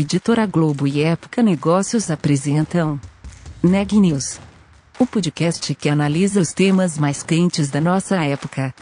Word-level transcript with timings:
Editora 0.00 0.46
Globo 0.46 0.86
e 0.86 1.02
Época 1.02 1.42
Negócios 1.42 2.08
apresentam 2.08 3.00
Neg 3.60 3.98
News, 3.98 4.38
o 4.96 5.04
podcast 5.04 5.74
que 5.74 5.88
analisa 5.88 6.40
os 6.40 6.52
temas 6.52 6.96
mais 6.96 7.24
quentes 7.24 7.68
da 7.68 7.80
nossa 7.80 8.14
época. 8.24 8.72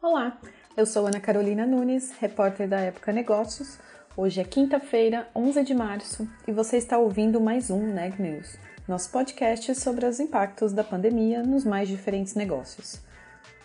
Olá, 0.00 0.40
eu 0.76 0.86
sou 0.86 1.08
Ana 1.08 1.18
Carolina 1.18 1.66
Nunes, 1.66 2.12
repórter 2.20 2.68
da 2.68 2.78
Época 2.78 3.12
Negócios. 3.12 3.80
Hoje 4.16 4.40
é 4.40 4.44
quinta-feira, 4.44 5.28
11 5.34 5.64
de 5.64 5.74
março, 5.74 6.28
e 6.46 6.52
você 6.52 6.76
está 6.76 6.96
ouvindo 6.96 7.40
mais 7.40 7.68
um 7.68 7.92
Neg 7.92 8.22
News 8.22 8.56
nosso 8.88 9.10
podcast 9.10 9.74
sobre 9.74 10.06
os 10.06 10.20
impactos 10.20 10.72
da 10.72 10.84
pandemia 10.84 11.42
nos 11.42 11.64
mais 11.64 11.88
diferentes 11.88 12.36
negócios. 12.36 13.00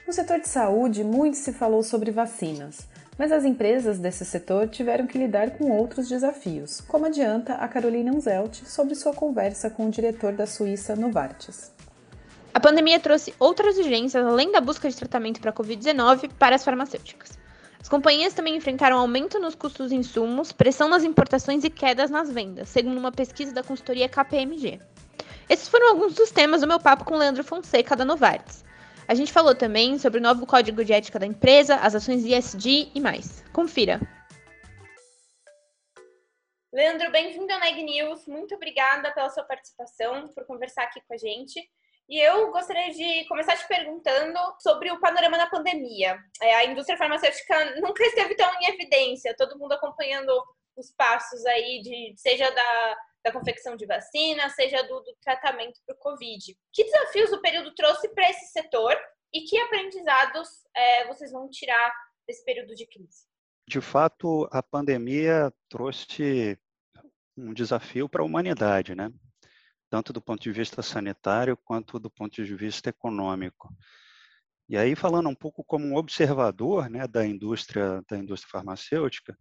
No 0.07 0.12
setor 0.12 0.39
de 0.39 0.48
saúde, 0.48 1.03
muito 1.03 1.38
se 1.38 1.53
falou 1.53 1.84
sobre 1.84 2.09
vacinas, 2.09 2.88
mas 3.20 3.31
as 3.31 3.45
empresas 3.45 3.99
desse 3.99 4.26
setor 4.26 4.67
tiveram 4.67 5.05
que 5.05 5.20
lidar 5.20 5.52
com 5.52 5.70
outros 5.71 6.09
desafios, 6.09 6.81
como 6.81 7.05
adianta 7.05 7.53
a 7.53 7.67
Carolina 7.67 8.12
Unzelt 8.12 8.63
sobre 8.65 8.95
sua 8.95 9.13
conversa 9.13 9.70
com 9.70 9.85
o 9.85 9.91
diretor 9.91 10.34
da 10.34 10.48
Suíça 10.48 10.95
Novartis. 10.95 11.71
A 12.51 12.59
pandemia 12.59 12.99
trouxe 12.99 13.34
outras 13.38 13.77
urgências 13.77 14.26
além 14.26 14.51
da 14.51 14.59
busca 14.59 14.90
de 14.90 14.95
tratamento 14.95 15.40
para 15.40 15.51
a 15.51 15.53
Covid-19 15.53 16.31
para 16.40 16.55
as 16.55 16.63
farmacêuticas. 16.63 17.40
As 17.79 17.88
companhias 17.88 18.34
também 18.34 18.55
enfrentaram 18.55 18.98
aumento 18.98 19.40
nos 19.40 19.53
custos 19.53 19.90
de 19.90 19.95
insumos, 19.95 20.51
pressão 20.51 20.90
nas 20.90 21.03
importações 21.03 21.63
e 21.63 21.70
quedas 21.70 22.09
nas 22.09 22.31
vendas, 22.31 22.70
segundo 22.70 22.98
uma 22.98 23.12
pesquisa 23.12 23.53
da 23.53 23.63
consultoria 23.63 24.09
KPMG. 24.09 24.79
Esses 25.52 25.68
foram 25.68 25.90
alguns 25.90 26.16
dos 26.16 26.32
temas 26.32 26.62
do 26.62 26.68
meu 26.68 26.80
papo 26.80 27.04
com 27.04 27.18
Leandro 27.18 27.44
Fonseca 27.44 27.94
da 27.94 28.05
Novartis. 28.05 28.63
A 29.05 29.13
gente 29.13 29.34
falou 29.34 29.54
também 29.54 29.99
sobre 29.99 30.18
o 30.18 30.24
novo 30.24 30.48
código 30.48 30.82
de 30.85 30.93
ética 30.93 31.20
da 31.20 31.26
empresa, 31.26 31.76
as 31.76 31.93
ações 31.93 32.24
ISD 32.24 32.90
e 32.96 33.02
mais. 33.02 33.43
Confira. 33.52 33.99
Leandro, 36.71 37.12
bem-vindo 37.12 37.52
ao 37.52 37.60
Neg 37.60 37.84
News. 37.84 38.26
Muito 38.27 38.55
obrigada 38.55 39.12
pela 39.12 39.30
sua 39.30 39.43
participação, 39.43 40.30
por 40.30 40.46
conversar 40.46 40.84
aqui 40.84 41.02
com 41.05 41.16
a 41.16 41.18
gente. 41.18 41.62
E 42.08 42.18
eu 42.18 42.49
gostaria 42.49 42.93
de 42.93 43.27
começar 43.27 43.58
te 43.58 43.68
perguntando 43.68 44.40
sobre 44.62 44.90
o 44.90 45.02
panorama 45.02 45.38
da 45.38 45.48
pandemia. 45.48 46.18
É, 46.41 46.55
a 46.55 46.65
indústria 46.65 46.98
farmacêutica 46.98 47.76
nunca 47.82 48.05
esteve 48.05 48.36
tão 48.36 48.49
em 48.62 48.68
evidência, 48.70 49.36
todo 49.38 49.60
mundo 49.60 49.74
acompanhando 49.74 50.32
os 50.77 50.91
passos 50.91 51.46
aí 51.46 51.82
de 51.82 52.13
seja 52.15 52.49
da 52.49 52.98
da 53.24 53.32
confecção 53.32 53.76
de 53.76 53.86
vacina, 53.86 54.50
seja 54.50 54.82
do, 54.84 55.00
do 55.02 55.16
tratamento 55.22 55.80
para 55.86 55.96
o 55.96 56.00
Covid. 56.00 56.58
Que 56.74 56.84
desafios 56.84 57.32
o 57.32 57.41
período 57.41 57.74
trouxe 57.76 58.10
para 58.10 58.30
esse 58.30 58.52
setor 58.52 58.98
e 59.34 59.41
que 59.41 59.58
aprendizados 59.60 60.50
é, 60.76 61.08
vocês 61.08 61.32
vão 61.32 61.49
tirar 61.49 61.94
desse 62.27 62.44
período 62.44 62.76
de 62.76 62.86
crise? 62.86 63.26
De 63.68 63.80
fato, 63.80 64.50
a 64.52 64.62
pandemia 64.62 65.53
trouxe 65.69 66.58
um 67.38 67.53
desafio 67.53 68.09
para 68.09 68.22
a 68.22 68.25
humanidade, 68.25 68.96
né? 68.96 69.12
Tanto 69.90 70.12
do 70.12 70.22
ponto 70.22 70.42
de 70.42 70.52
vista 70.52 70.81
sanitário 70.81 71.56
quanto 71.58 72.00
do 72.00 72.09
ponto 72.09 72.44
de 72.44 72.56
vista 72.56 72.90
econômico. 72.90 73.69
E 74.68 74.78
aí, 74.78 74.96
falando 74.96 75.30
um 75.30 75.36
pouco 75.36 75.64
como 75.64 75.86
um 75.86 75.96
observador 75.96 76.90
né, 76.90 77.06
da 77.08 77.25
indústria 77.25 78.02
da 78.09 78.18
indústria 78.18 78.52
farmacêutica, 78.52 79.38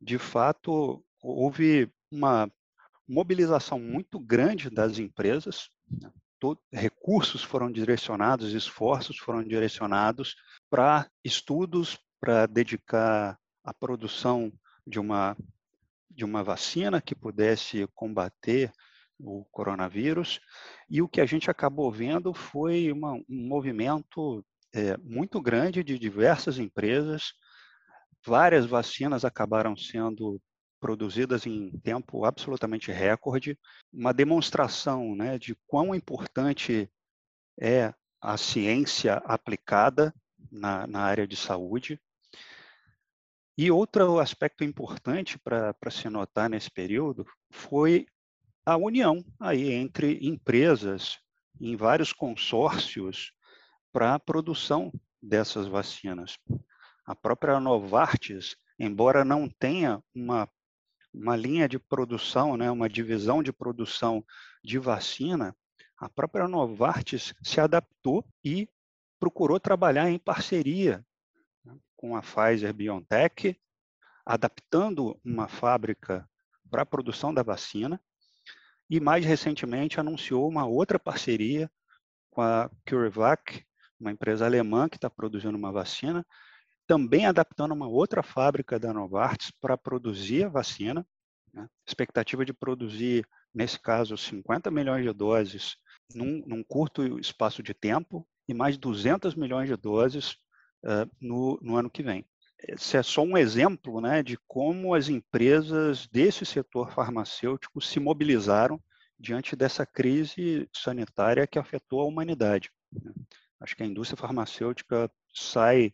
de 0.00 0.18
fato 0.18 1.04
houve 1.20 1.92
uma 2.10 2.48
mobilização 3.08 3.78
muito 3.78 4.18
grande 4.18 4.70
das 4.70 4.98
empresas, 4.98 5.68
né? 5.90 6.10
recursos 6.72 7.42
foram 7.42 7.70
direcionados, 7.70 8.52
esforços 8.52 9.16
foram 9.16 9.44
direcionados 9.44 10.34
para 10.68 11.08
estudos, 11.24 11.96
para 12.20 12.46
dedicar 12.46 13.38
a 13.62 13.72
produção 13.72 14.52
de 14.86 14.98
uma, 14.98 15.36
de 16.10 16.24
uma 16.24 16.42
vacina 16.42 17.00
que 17.00 17.14
pudesse 17.14 17.86
combater 17.94 18.72
o 19.18 19.44
coronavírus. 19.52 20.40
E 20.90 21.00
o 21.00 21.08
que 21.08 21.20
a 21.20 21.26
gente 21.26 21.50
acabou 21.50 21.92
vendo 21.92 22.34
foi 22.34 22.90
uma, 22.90 23.12
um 23.12 23.24
movimento 23.28 24.44
é, 24.74 24.96
muito 24.96 25.40
grande 25.40 25.84
de 25.84 25.98
diversas 25.98 26.58
empresas. 26.58 27.32
Várias 28.26 28.66
vacinas 28.66 29.24
acabaram 29.24 29.76
sendo 29.76 30.40
produzidas 30.82 31.46
em 31.46 31.70
tempo 31.78 32.24
absolutamente 32.24 32.90
recorde, 32.90 33.56
uma 33.92 34.12
demonstração 34.12 35.14
né, 35.14 35.38
de 35.38 35.54
quão 35.64 35.94
importante 35.94 36.90
é 37.56 37.94
a 38.20 38.36
ciência 38.36 39.14
aplicada 39.24 40.12
na, 40.50 40.84
na 40.88 41.02
área 41.02 41.24
de 41.24 41.36
saúde. 41.36 42.00
E 43.56 43.70
outro 43.70 44.18
aspecto 44.18 44.64
importante 44.64 45.38
para 45.38 45.72
se 45.88 46.08
notar 46.08 46.50
nesse 46.50 46.68
período 46.68 47.24
foi 47.48 48.04
a 48.66 48.76
união 48.76 49.24
aí 49.38 49.70
entre 49.70 50.18
empresas 50.20 51.20
em 51.60 51.76
vários 51.76 52.12
consórcios 52.12 53.32
para 53.92 54.14
a 54.14 54.18
produção 54.18 54.92
dessas 55.22 55.68
vacinas. 55.68 56.36
A 57.06 57.14
própria 57.14 57.60
Novartis, 57.60 58.56
embora 58.80 59.24
não 59.24 59.48
tenha 59.48 60.02
uma 60.12 60.48
uma 61.12 61.36
linha 61.36 61.68
de 61.68 61.78
produção, 61.78 62.56
né, 62.56 62.70
uma 62.70 62.88
divisão 62.88 63.42
de 63.42 63.52
produção 63.52 64.24
de 64.64 64.78
vacina, 64.78 65.54
a 65.98 66.08
própria 66.08 66.48
Novartis 66.48 67.34
se 67.42 67.60
adaptou 67.60 68.24
e 68.44 68.68
procurou 69.20 69.60
trabalhar 69.60 70.10
em 70.10 70.18
parceria 70.18 71.04
né, 71.64 71.76
com 71.96 72.16
a 72.16 72.22
Pfizer 72.22 72.72
BioNTech, 72.72 73.56
adaptando 74.24 75.20
uma 75.24 75.48
fábrica 75.48 76.28
para 76.70 76.82
a 76.82 76.86
produção 76.86 77.32
da 77.32 77.42
vacina, 77.42 78.00
e 78.88 78.98
mais 78.98 79.24
recentemente 79.24 80.00
anunciou 80.00 80.48
uma 80.48 80.66
outra 80.66 80.98
parceria 80.98 81.70
com 82.30 82.40
a 82.40 82.70
CureVac, 82.88 83.64
uma 84.00 84.10
empresa 84.10 84.44
alemã 84.44 84.88
que 84.88 84.96
está 84.96 85.08
produzindo 85.08 85.56
uma 85.56 85.70
vacina, 85.70 86.26
também 86.86 87.26
adaptando 87.26 87.72
uma 87.72 87.88
outra 87.88 88.22
fábrica 88.22 88.78
da 88.78 88.92
Novartis 88.92 89.50
para 89.60 89.76
produzir 89.76 90.44
a 90.44 90.48
vacina. 90.48 91.06
Né? 91.52 91.68
Expectativa 91.86 92.44
de 92.44 92.52
produzir, 92.52 93.26
nesse 93.54 93.78
caso, 93.78 94.16
50 94.16 94.70
milhões 94.70 95.04
de 95.04 95.12
doses 95.12 95.76
num, 96.14 96.42
num 96.46 96.62
curto 96.62 97.18
espaço 97.18 97.62
de 97.62 97.74
tempo 97.74 98.26
e 98.48 98.54
mais 98.54 98.76
200 98.76 99.34
milhões 99.34 99.68
de 99.68 99.76
doses 99.76 100.32
uh, 100.84 101.08
no, 101.20 101.58
no 101.62 101.76
ano 101.76 101.90
que 101.90 102.02
vem. 102.02 102.26
Esse 102.58 102.96
é 102.96 103.02
só 103.02 103.22
um 103.22 103.36
exemplo 103.36 104.00
né, 104.00 104.22
de 104.22 104.38
como 104.46 104.94
as 104.94 105.08
empresas 105.08 106.06
desse 106.06 106.46
setor 106.46 106.92
farmacêutico 106.92 107.80
se 107.80 107.98
mobilizaram 107.98 108.80
diante 109.18 109.56
dessa 109.56 109.84
crise 109.84 110.68
sanitária 110.72 111.46
que 111.46 111.58
afetou 111.58 112.00
a 112.00 112.04
humanidade. 112.04 112.70
Né? 112.92 113.12
Acho 113.60 113.76
que 113.76 113.82
a 113.82 113.86
indústria 113.86 114.16
farmacêutica 114.16 115.10
sai 115.34 115.92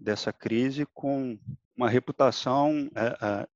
dessa 0.00 0.32
crise 0.32 0.86
com 0.94 1.38
uma 1.76 1.88
reputação 1.88 2.90
é, 2.94 3.06
é, 3.20 3.48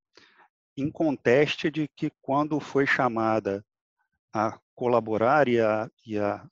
inconteste 0.77 1.71
de 1.71 1.88
que 1.88 2.10
quando 2.21 2.60
foi 2.60 2.87
chamada 2.87 3.65
a 4.32 4.59
colaborar 4.75 5.49
e 5.49 5.60
a, 5.60 5.91
e 6.06 6.19
a 6.19 6.47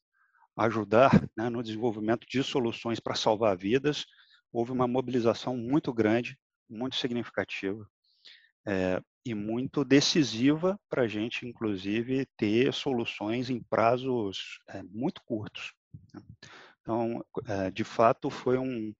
ajudar 0.56 1.10
né, 1.36 1.48
no 1.48 1.62
desenvolvimento 1.62 2.26
de 2.28 2.42
soluções 2.42 3.00
para 3.00 3.14
salvar 3.14 3.56
vidas, 3.56 4.06
houve 4.52 4.70
uma 4.70 4.86
mobilização 4.86 5.56
muito 5.56 5.92
grande, 5.92 6.38
muito 6.68 6.96
significativa 6.96 7.86
é, 8.66 9.02
e 9.24 9.34
muito 9.34 9.84
decisiva 9.84 10.78
para 10.88 11.02
a 11.02 11.08
gente, 11.08 11.46
inclusive, 11.46 12.26
ter 12.36 12.72
soluções 12.72 13.50
em 13.50 13.62
prazos 13.62 14.60
é, 14.68 14.82
muito 14.82 15.22
curtos. 15.24 15.72
Né. 16.14 16.22
Então, 16.80 17.24
é, 17.46 17.70
de 17.70 17.84
fato, 17.84 18.28
foi 18.28 18.58
um, 18.58 18.92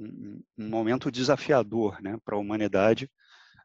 um, 0.00 0.68
momento 0.68 1.10
desafiador 1.10 2.00
né, 2.00 2.16
para 2.24 2.36
a 2.36 2.38
humanidade 2.38 3.10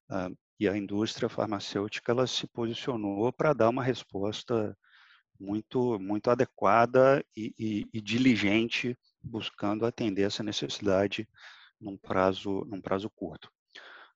uh, 0.09 0.35
e 0.59 0.67
a 0.67 0.77
indústria 0.77 1.29
farmacêutica 1.29 2.11
ela 2.11 2.27
se 2.27 2.47
posicionou 2.47 3.31
para 3.31 3.53
dar 3.53 3.69
uma 3.69 3.83
resposta 3.83 4.77
muito 5.39 5.99
muito 5.99 6.29
adequada 6.29 7.23
e, 7.35 7.53
e, 7.59 7.89
e, 7.93 8.01
diligente 8.01 8.97
buscando 9.21 9.85
atender 9.85 10.23
essa 10.23 10.43
necessidade 10.43 11.27
num 11.79 11.97
prazo 11.97 12.65
num 12.65 12.79
prazo 12.79 13.09
curto. 13.09 13.51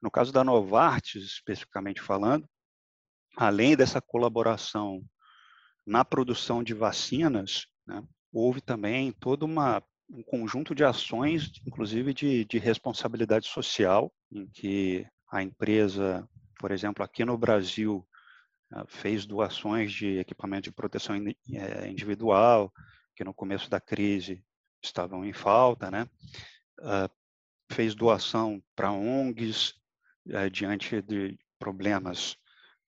No 0.01 0.09
caso 0.09 0.31
da 0.31 0.45
Novartis 0.45 1.23
especificamente 1.23 2.01
falando, 2.01 2.47
além 3.35 3.75
dessa 3.75 4.01
colaboração 4.01 5.03
na 5.85 6.05
produção 6.05 6.63
de 6.63 6.73
vacinas, 6.73 7.65
né, 7.85 8.01
houve 8.31 8.61
também 8.61 9.11
toda 9.11 9.43
uma 9.43 9.83
um 10.09 10.23
conjunto 10.23 10.73
de 10.73 10.83
ações, 10.83 11.51
inclusive 11.65 12.13
de, 12.13 12.45
de 12.45 12.57
responsabilidade 12.57 13.47
social, 13.47 14.11
em 14.31 14.47
que 14.47 15.05
a 15.31 15.43
empresa, 15.43 16.27
por 16.59 16.71
exemplo, 16.71 17.03
aqui 17.03 17.23
no 17.23 17.37
Brasil, 17.37 18.07
fez 18.87 19.25
doações 19.25 19.91
de 19.91 20.19
equipamento 20.19 20.63
de 20.63 20.71
proteção 20.71 21.15
eh, 21.15 21.87
individual, 21.89 22.71
que 23.15 23.23
no 23.23 23.33
começo 23.33 23.69
da 23.69 23.79
crise 23.79 24.43
estavam 24.83 25.25
em 25.25 25.33
falta, 25.33 25.89
né? 25.89 26.07
Ah, 26.81 27.09
fez 27.71 27.95
doação 27.95 28.61
para 28.75 28.91
ONGs 28.91 29.73
eh, 30.29 30.49
diante 30.49 31.01
de 31.01 31.37
problemas 31.57 32.37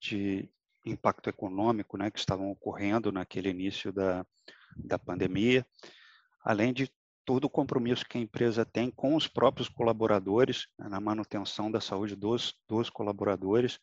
de 0.00 0.48
impacto 0.84 1.28
econômico 1.28 1.96
né, 1.96 2.10
que 2.10 2.18
estavam 2.18 2.50
ocorrendo 2.50 3.12
naquele 3.12 3.50
início 3.50 3.92
da, 3.92 4.26
da 4.76 4.98
pandemia, 4.98 5.64
além 6.44 6.72
de 6.72 6.90
todo 7.24 7.44
o 7.44 7.50
compromisso 7.50 8.04
que 8.04 8.18
a 8.18 8.20
empresa 8.20 8.64
tem 8.64 8.90
com 8.90 9.14
os 9.14 9.28
próprios 9.28 9.68
colaboradores, 9.68 10.66
né, 10.78 10.88
na 10.88 11.00
manutenção 11.00 11.70
da 11.70 11.80
saúde 11.80 12.16
dos, 12.16 12.54
dos 12.68 12.90
colaboradores, 12.90 13.78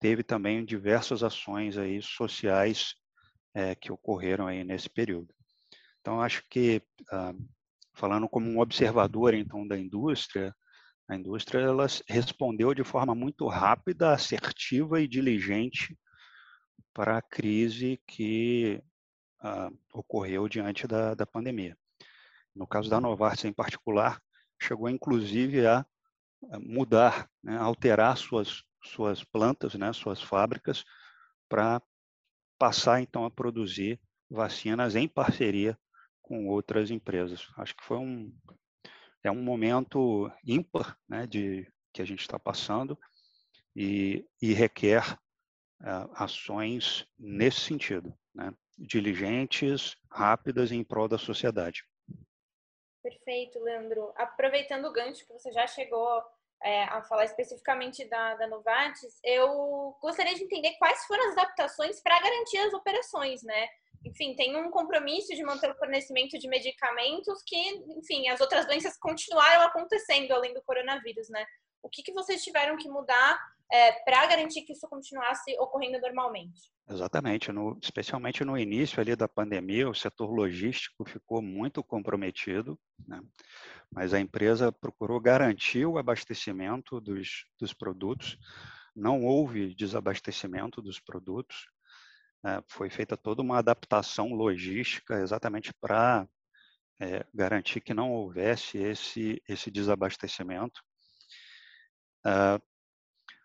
teve 0.00 0.22
também 0.22 0.64
diversas 0.64 1.22
ações 1.22 1.76
aí 1.76 2.00
sociais 2.02 2.94
é, 3.54 3.74
que 3.74 3.92
ocorreram 3.92 4.46
aí 4.46 4.64
nesse 4.64 4.88
período. 4.88 5.32
Então, 6.00 6.20
acho 6.20 6.42
que, 6.50 6.82
ah, 7.10 7.32
falando 7.94 8.28
como 8.28 8.46
um 8.46 8.60
observador, 8.60 9.32
então, 9.32 9.66
da 9.66 9.78
indústria, 9.78 10.54
a 11.08 11.16
indústria 11.16 11.60
ela 11.60 11.86
respondeu 12.08 12.74
de 12.74 12.84
forma 12.84 13.14
muito 13.14 13.46
rápida, 13.46 14.12
assertiva 14.12 15.00
e 15.00 15.08
diligente 15.08 15.96
para 16.92 17.18
a 17.18 17.22
crise 17.22 18.00
que 18.06 18.82
ah, 19.40 19.70
ocorreu 19.92 20.48
diante 20.48 20.86
da, 20.86 21.14
da 21.14 21.26
pandemia. 21.26 21.76
No 22.54 22.66
caso 22.66 22.88
da 22.88 23.00
Novartis 23.00 23.44
em 23.44 23.52
particular, 23.52 24.20
chegou 24.60 24.88
inclusive 24.88 25.66
a 25.66 25.84
mudar, 26.60 27.28
né, 27.42 27.56
alterar 27.56 28.16
suas 28.16 28.62
suas 28.82 29.24
plantas, 29.24 29.74
né, 29.74 29.92
suas 29.94 30.20
fábricas, 30.20 30.84
para 31.48 31.80
passar 32.58 33.00
então 33.00 33.24
a 33.24 33.30
produzir 33.30 33.98
vacinas 34.30 34.94
em 34.94 35.08
parceria 35.08 35.78
com 36.20 36.46
outras 36.48 36.90
empresas. 36.90 37.48
Acho 37.56 37.74
que 37.74 37.84
foi 37.84 37.98
um 37.98 38.32
é 39.22 39.30
um 39.30 39.42
momento 39.42 40.30
ímpar, 40.44 40.98
né, 41.08 41.26
de 41.26 41.66
que 41.94 42.02
a 42.02 42.04
gente 42.04 42.20
está 42.20 42.38
passando 42.38 42.98
e, 43.74 44.26
e 44.40 44.52
requer 44.52 45.18
uh, 45.80 46.10
ações 46.14 47.06
nesse 47.18 47.60
sentido, 47.60 48.14
né, 48.34 48.52
diligentes, 48.76 49.96
rápidas 50.10 50.70
em 50.72 50.84
prol 50.84 51.08
da 51.08 51.16
sociedade. 51.16 51.84
Perfeito, 53.04 53.60
Leandro. 53.60 54.14
Aproveitando 54.16 54.86
o 54.86 54.92
gancho 54.92 55.26
que 55.26 55.32
você 55.34 55.52
já 55.52 55.66
chegou 55.66 56.24
é, 56.62 56.84
a 56.84 57.02
falar 57.02 57.26
especificamente 57.26 58.02
da, 58.06 58.34
da 58.36 58.46
Novartis, 58.46 59.20
eu 59.22 59.94
gostaria 60.00 60.34
de 60.34 60.42
entender 60.42 60.72
quais 60.78 61.04
foram 61.04 61.28
as 61.28 61.36
adaptações 61.36 62.00
para 62.00 62.18
garantir 62.18 62.56
as 62.56 62.72
operações, 62.72 63.42
né? 63.42 63.68
Enfim, 64.06 64.34
tem 64.34 64.56
um 64.56 64.70
compromisso 64.70 65.34
de 65.34 65.44
manter 65.44 65.70
o 65.70 65.76
fornecimento 65.76 66.38
de 66.38 66.48
medicamentos 66.48 67.42
que, 67.42 67.58
enfim, 67.98 68.28
as 68.28 68.40
outras 68.40 68.64
doenças 68.64 68.96
continuaram 68.96 69.66
acontecendo 69.66 70.32
além 70.32 70.54
do 70.54 70.62
coronavírus, 70.62 71.28
né? 71.28 71.44
O 71.82 71.90
que, 71.90 72.02
que 72.02 72.12
vocês 72.12 72.42
tiveram 72.42 72.78
que 72.78 72.88
mudar 72.88 73.38
é, 73.70 73.92
para 74.04 74.26
garantir 74.26 74.62
que 74.62 74.72
isso 74.72 74.88
continuasse 74.88 75.56
ocorrendo 75.58 76.00
normalmente? 76.00 76.70
Exatamente, 76.88 77.50
no, 77.50 77.78
especialmente 77.82 78.44
no 78.44 78.58
início 78.58 79.00
ali 79.00 79.16
da 79.16 79.26
pandemia, 79.26 79.88
o 79.88 79.94
setor 79.94 80.30
logístico 80.30 81.04
ficou 81.04 81.40
muito 81.40 81.82
comprometido, 81.82 82.78
né? 83.06 83.20
mas 83.90 84.12
a 84.12 84.20
empresa 84.20 84.70
procurou 84.70 85.20
garantir 85.20 85.86
o 85.86 85.98
abastecimento 85.98 87.00
dos, 87.00 87.46
dos 87.58 87.72
produtos, 87.72 88.38
não 88.94 89.24
houve 89.24 89.74
desabastecimento 89.74 90.82
dos 90.82 91.00
produtos, 91.00 91.66
né? 92.42 92.62
foi 92.68 92.90
feita 92.90 93.16
toda 93.16 93.42
uma 93.42 93.58
adaptação 93.58 94.28
logística 94.34 95.20
exatamente 95.20 95.72
para 95.80 96.28
é, 97.00 97.26
garantir 97.34 97.80
que 97.80 97.94
não 97.94 98.12
houvesse 98.12 98.78
esse, 98.78 99.42
esse 99.48 99.70
desabastecimento. 99.70 100.80
Uh, 102.26 102.62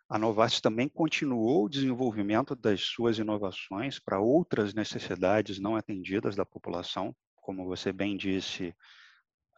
a 0.09 0.17
Novartis 0.17 0.59
também 0.59 0.89
continuou 0.89 1.65
o 1.65 1.69
desenvolvimento 1.69 2.55
das 2.55 2.81
suas 2.81 3.19
inovações 3.19 3.99
para 3.99 4.19
outras 4.19 4.73
necessidades 4.73 5.59
não 5.59 5.75
atendidas 5.75 6.35
da 6.35 6.43
população, 6.43 7.15
como 7.35 7.65
você 7.65 7.93
bem 7.93 8.17
disse, 8.17 8.75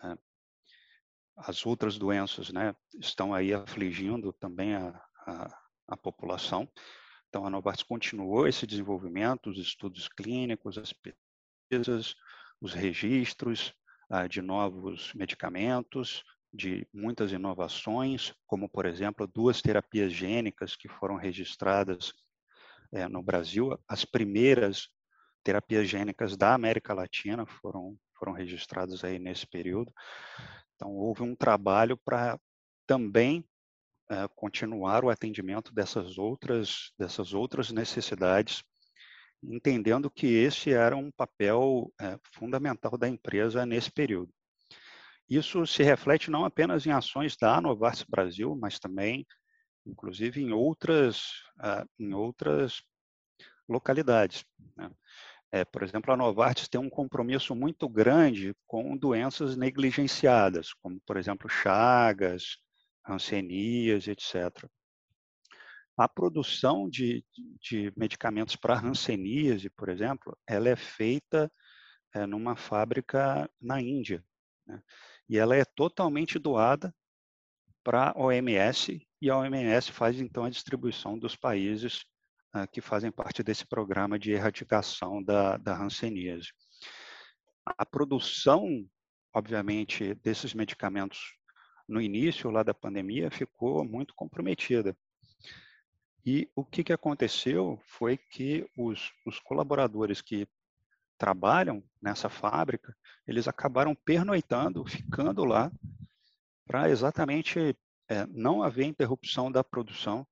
é, 0.04 0.18
as 1.38 1.66
outras 1.66 1.98
doenças 1.98 2.52
né, 2.52 2.76
estão 3.00 3.34
aí 3.34 3.54
afligindo 3.54 4.34
também 4.34 4.76
a, 4.76 5.02
a, 5.26 5.60
a 5.88 5.98
população. 5.98 6.70
Então, 7.30 7.46
a 7.46 7.50
Novartis 7.50 7.84
continuou 7.84 8.46
esse 8.46 8.68
desenvolvimento, 8.68 9.50
os 9.50 9.58
estudos 9.58 10.10
clínicos, 10.10 10.78
as 10.78 10.92
pesquisas, 10.92 12.14
os 12.60 12.74
registros 12.74 13.74
ah, 14.10 14.28
de 14.28 14.42
novos 14.42 15.14
medicamentos, 15.14 16.26
de 16.54 16.86
muitas 16.94 17.32
inovações, 17.32 18.34
como, 18.46 18.68
por 18.68 18.86
exemplo, 18.86 19.28
duas 19.28 19.62
terapias 19.62 20.12
gênicas 20.12 20.76
que 20.76 20.90
foram 20.90 21.16
registradas 21.16 22.14
é, 22.92 23.08
no 23.08 23.24
Brasil. 23.24 23.78
As 23.88 24.04
primeiras 24.04 24.90
terapias 25.44 25.88
gênicas 25.88 26.36
da 26.36 26.54
América 26.54 26.94
Latina 26.94 27.46
foram, 27.46 27.98
foram 28.18 28.34
registradas 28.34 29.04
aí 29.04 29.18
nesse 29.18 29.48
período. 29.48 29.92
Então, 30.76 30.92
houve 30.96 31.24
um 31.24 31.36
trabalho 31.36 31.98
para 31.98 32.40
também 32.86 33.46
é, 34.10 34.28
continuar 34.36 35.06
o 35.06 35.10
atendimento 35.10 35.74
dessas 35.74 36.18
outras, 36.18 36.92
dessas 37.00 37.34
outras 37.34 37.72
necessidades, 37.72 38.62
entendendo 39.42 40.12
que 40.12 40.28
esse 40.28 40.72
era 40.72 40.96
um 40.98 41.10
papel 41.12 41.92
é, 42.00 42.20
fundamental 42.34 42.98
da 42.98 43.08
empresa 43.08 43.66
nesse 43.66 43.90
período. 43.90 44.32
Isso 45.32 45.66
se 45.66 45.82
reflete 45.82 46.30
não 46.30 46.44
apenas 46.44 46.86
em 46.86 46.92
ações 46.92 47.38
da 47.38 47.62
Novartis 47.62 48.04
Brasil, 48.04 48.54
mas 48.54 48.78
também, 48.78 49.26
inclusive, 49.86 50.42
em 50.42 50.52
outras, 50.52 51.22
uh, 51.58 51.88
em 51.98 52.14
outras 52.14 52.84
localidades. 53.66 54.44
Né? 54.76 54.92
É, 55.50 55.64
por 55.64 55.84
exemplo, 55.84 56.14
a 56.14 56.18
Novartis 56.18 56.68
tem 56.68 56.82
um 56.82 56.90
compromisso 56.90 57.56
muito 57.56 57.88
grande 57.88 58.54
com 58.68 58.98
doenças 58.98 59.56
negligenciadas, 59.56 60.74
como, 60.74 61.00
por 61.08 61.16
exemplo, 61.16 61.48
chagas, 61.48 62.58
rancenias, 63.02 64.10
etc. 64.10 64.70
A 65.96 66.10
produção 66.10 66.90
de, 66.90 67.24
de 67.62 67.94
medicamentos 67.96 68.58
para 68.58 68.76
ranceníase, 68.76 69.70
por 69.70 69.88
exemplo, 69.88 70.38
ela 70.46 70.68
é 70.68 70.76
feita 70.76 71.50
é, 72.14 72.26
numa 72.26 72.58
fábrica 72.58 73.50
na 73.62 73.80
Índia. 73.80 74.22
Né? 74.68 74.82
E 75.32 75.38
ela 75.38 75.56
é 75.56 75.64
totalmente 75.64 76.38
doada 76.38 76.94
para 77.82 78.10
a 78.10 78.20
OMS 78.20 79.02
e 79.22 79.30
a 79.30 79.38
OMS 79.38 79.90
faz 79.90 80.20
então 80.20 80.44
a 80.44 80.50
distribuição 80.50 81.18
dos 81.18 81.38
países 81.38 82.04
uh, 82.54 82.68
que 82.70 82.82
fazem 82.82 83.10
parte 83.10 83.42
desse 83.42 83.66
programa 83.66 84.20
de 84.20 84.34
erradicação 84.34 85.24
da, 85.24 85.56
da 85.56 85.82
hanseníase. 85.82 86.50
A 87.66 87.86
produção, 87.86 88.86
obviamente, 89.34 90.14
desses 90.16 90.54
medicamentos 90.54 91.38
no 91.88 92.02
início 92.02 92.52
lá 92.52 92.62
da 92.62 92.74
pandemia 92.74 93.32
ficou 93.32 93.86
muito 93.86 94.14
comprometida. 94.14 94.98
E 96.26 96.52
o 96.54 96.66
que, 96.66 96.84
que 96.84 96.92
aconteceu 96.92 97.82
foi 97.86 98.18
que 98.18 98.70
os, 98.78 99.14
os 99.26 99.40
colaboradores 99.40 100.22
que 100.22 100.46
trabalham 101.22 101.84
nessa 102.02 102.30
fábrica, 102.30 102.98
eles 103.28 103.48
acabaram 103.48 103.94
pernoitando, 103.94 104.84
ficando 104.90 105.46
lá, 105.46 105.72
para 106.66 106.90
exatamente 106.90 107.78
é, 108.10 108.26
não 108.26 108.64
haver 108.64 108.88
interrupção 108.88 109.52
da 109.52 109.64
produção, 109.64 110.26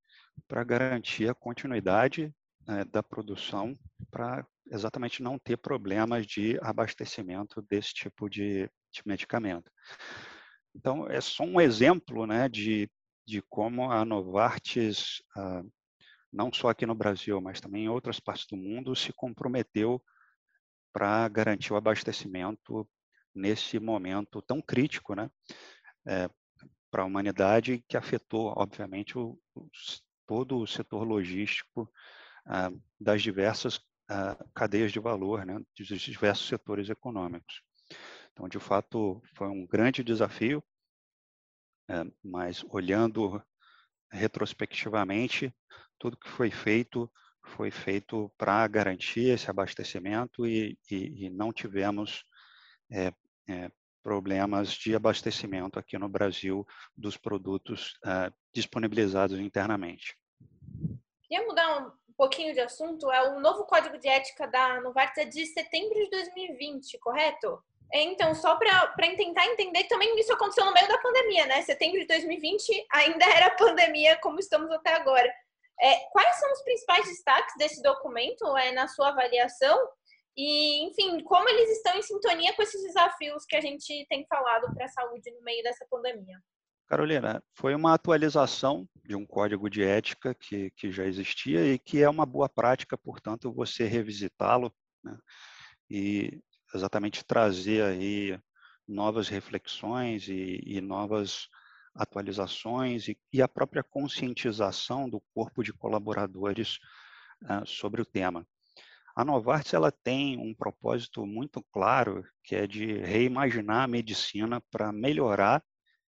para 0.47 0.63
garantir 0.63 1.29
a 1.29 1.35
continuidade 1.35 2.33
é, 2.67 2.83
da 2.85 3.03
produção, 3.03 3.71
para 4.09 4.43
exatamente 4.71 5.21
não 5.21 5.37
ter 5.37 5.57
problemas 5.57 6.25
de 6.25 6.57
abastecimento 6.59 7.61
desse 7.69 7.93
tipo 7.93 8.27
de, 8.27 8.67
de 8.91 9.03
medicamento. 9.05 9.71
Então, 10.73 11.07
é 11.07 11.21
só 11.21 11.43
um 11.43 11.61
exemplo 11.61 12.25
né, 12.25 12.49
de, 12.49 12.89
de 13.27 13.43
como 13.43 13.91
a 13.91 14.03
Novartis, 14.03 15.21
ah, 15.37 15.61
não 16.33 16.51
só 16.51 16.69
aqui 16.69 16.87
no 16.87 16.95
Brasil, 16.95 17.39
mas 17.39 17.61
também 17.61 17.83
em 17.83 17.89
outras 17.89 18.19
partes 18.19 18.47
do 18.47 18.57
mundo, 18.57 18.95
se 18.95 19.13
comprometeu 19.13 20.01
para 20.91 21.27
garantir 21.27 21.73
o 21.73 21.75
abastecimento 21.75 22.87
nesse 23.33 23.79
momento 23.79 24.41
tão 24.41 24.61
crítico, 24.61 25.13
né, 25.15 25.29
é, 26.07 26.29
para 26.91 27.03
a 27.03 27.05
humanidade 27.05 27.83
que 27.87 27.95
afetou, 27.95 28.53
obviamente, 28.57 29.17
o, 29.17 29.39
o, 29.55 29.67
todo 30.25 30.59
o 30.59 30.67
setor 30.67 31.03
logístico 31.03 31.91
ah, 32.45 32.71
das 32.99 33.21
diversas 33.21 33.79
ah, 34.09 34.35
cadeias 34.55 34.91
de 34.91 34.99
valor, 34.99 35.45
né, 35.45 35.59
dos 35.77 35.87
diversos 36.01 36.47
setores 36.47 36.89
econômicos. 36.89 37.61
Então, 38.31 38.47
de 38.47 38.59
fato, 38.59 39.21
foi 39.35 39.47
um 39.47 39.65
grande 39.65 40.03
desafio, 40.03 40.63
é, 41.89 42.03
mas 42.23 42.63
olhando 42.69 43.41
retrospectivamente, 44.11 45.53
tudo 45.99 46.17
que 46.17 46.29
foi 46.29 46.49
feito 46.49 47.11
foi 47.43 47.71
feito 47.71 48.31
para 48.37 48.67
garantir 48.67 49.29
esse 49.29 49.49
abastecimento 49.49 50.45
e, 50.45 50.77
e, 50.89 51.25
e 51.25 51.29
não 51.29 51.51
tivemos 51.51 52.23
é, 52.91 53.13
é, 53.49 53.71
problemas 54.03 54.69
de 54.69 54.95
abastecimento 54.95 55.77
aqui 55.77 55.97
no 55.97 56.09
Brasil 56.09 56.65
dos 56.95 57.17
produtos 57.17 57.97
é, 58.05 58.31
disponibilizados 58.53 59.39
internamente. 59.39 60.17
Queria 61.23 61.45
mudar 61.45 61.85
um 61.85 61.91
pouquinho 62.15 62.53
de 62.53 62.59
assunto. 62.59 63.11
É 63.11 63.29
o 63.29 63.39
novo 63.39 63.65
código 63.65 63.97
de 63.97 64.07
ética 64.07 64.47
da 64.47 64.81
Novartis 64.81 65.23
é 65.23 65.25
de 65.25 65.45
setembro 65.45 65.95
de 65.95 66.09
2020, 66.09 66.97
correto? 66.99 67.61
É, 67.91 68.03
então, 68.03 68.35
só 68.35 68.55
para 68.55 68.93
tentar 69.15 69.45
entender, 69.47 69.85
também 69.85 70.17
isso 70.19 70.31
aconteceu 70.31 70.63
no 70.63 70.73
meio 70.73 70.87
da 70.87 70.97
pandemia, 70.99 71.47
né? 71.47 71.61
Setembro 71.63 71.99
de 71.99 72.05
2020 72.05 72.85
ainda 72.91 73.25
era 73.25 73.49
pandemia, 73.57 74.17
como 74.21 74.39
estamos 74.39 74.69
até 74.71 74.93
agora. 74.93 75.31
É, 75.81 75.95
quais 76.11 76.35
são 76.39 76.51
os 76.51 76.61
principais 76.63 77.05
destaques 77.07 77.55
desse 77.57 77.81
documento 77.81 78.45
é, 78.57 78.71
na 78.71 78.87
sua 78.87 79.09
avaliação? 79.09 79.77
E, 80.35 80.85
enfim, 80.87 81.23
como 81.23 81.49
eles 81.49 81.69
estão 81.77 81.97
em 81.97 82.01
sintonia 82.01 82.53
com 82.53 82.61
esses 82.61 82.81
desafios 82.83 83.45
que 83.45 83.55
a 83.55 83.61
gente 83.61 84.05
tem 84.07 84.25
falado 84.27 84.73
para 84.73 84.85
a 84.85 84.89
saúde 84.89 85.31
no 85.31 85.41
meio 85.41 85.63
dessa 85.63 85.85
pandemia? 85.89 86.39
Carolina, 86.87 87.43
foi 87.53 87.75
uma 87.75 87.93
atualização 87.93 88.87
de 89.05 89.15
um 89.15 89.25
código 89.25 89.69
de 89.69 89.83
ética 89.83 90.33
que, 90.33 90.71
que 90.71 90.91
já 90.91 91.05
existia 91.05 91.63
e 91.65 91.77
que 91.77 92.01
é 92.01 92.09
uma 92.09 92.25
boa 92.25 92.49
prática, 92.49 92.97
portanto, 92.97 93.53
você 93.53 93.85
revisitá-lo 93.85 94.73
né? 95.03 95.15
e 95.89 96.41
exatamente 96.73 97.23
trazer 97.23 97.83
aí 97.83 98.39
novas 98.87 99.27
reflexões 99.27 100.27
e, 100.27 100.61
e 100.65 100.81
novas 100.81 101.47
atualizações 101.99 103.09
e, 103.09 103.19
e, 103.33 103.41
a 103.41 103.47
própria 103.47 103.83
conscientização 103.83 105.09
do 105.09 105.21
corpo 105.33 105.61
de 105.61 105.73
colaboradores 105.73 106.79
uh, 107.43 107.65
sobre 107.65 108.01
o 108.01 108.05
tema. 108.05 108.47
A 109.13 109.25
Novartis 109.25 109.73
ela 109.73 109.91
tem 109.91 110.37
um 110.37 110.53
propósito 110.53 111.25
muito 111.25 111.61
claro, 111.73 112.25
que 112.41 112.55
é 112.55 112.65
de 112.65 112.99
reimaginar 112.99 113.83
a 113.83 113.87
medicina 113.87 114.61
para 114.71 114.93
melhorar 114.93 115.61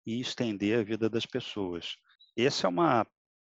e 0.04 0.20
estender 0.20 0.80
a 0.80 0.82
vida 0.82 1.08
das 1.08 1.24
pessoas. 1.24 1.96
Essa 2.36 2.66
é 2.66 2.68
uma, 2.68 3.06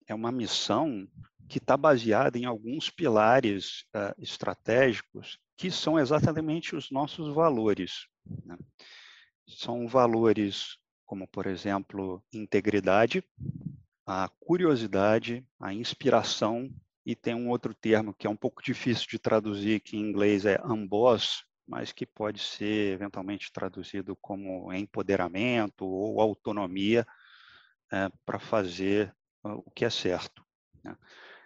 é 0.09 0.15
uma 0.15 0.33
missão 0.33 1.07
que 1.51 1.59
está 1.59 1.77
baseada 1.77 2.39
em 2.39 2.47
alguns 2.47 2.89
pilares 2.89 3.85
uh, 3.95 4.15
estratégicos 4.19 5.39
que 5.59 5.71
são 5.71 5.99
exatamente 5.99 6.75
os 6.75 6.91
nossos 6.91 7.33
valores. 7.35 8.07
Né? 8.45 8.57
São 9.47 9.87
valores 9.87 10.79
como, 11.13 11.29
por 11.29 11.47
exemplo, 11.47 12.25
integridade, 12.33 13.23
a 14.07 14.31
curiosidade, 14.41 15.47
a 15.61 15.71
inspiração, 15.75 16.75
e 17.05 17.15
tem 17.15 17.35
um 17.35 17.51
outro 17.51 17.75
termo 17.75 18.15
que 18.15 18.27
é 18.27 18.31
um 18.31 18.37
pouco 18.37 18.63
difícil 18.63 19.07
de 19.11 19.19
traduzir, 19.19 19.81
que 19.81 19.95
em 19.95 20.01
inglês 20.01 20.47
é 20.47 20.59
unboss, 20.65 21.45
mas 21.69 21.93
que 21.93 22.07
pode 22.07 22.41
ser 22.41 22.95
eventualmente 22.95 23.53
traduzido 23.53 24.17
como 24.23 24.73
empoderamento 24.73 25.85
ou 25.85 26.19
autonomia 26.19 27.07
é, 27.93 28.09
para 28.25 28.39
fazer 28.39 29.15
o 29.45 29.71
que 29.71 29.85
é 29.85 29.91
certo. 29.91 30.43
Né? 30.83 30.97